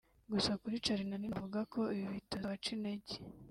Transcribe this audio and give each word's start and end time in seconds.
Gusa 0.33 0.51
kuri 0.61 0.81
Charly 0.83 1.05
na 1.07 1.17
Nina 1.19 1.35
bavuga 1.37 1.59
ko 1.73 1.81
ibi 1.97 2.07
bitazabaca 2.17 2.69
intege 2.75 3.13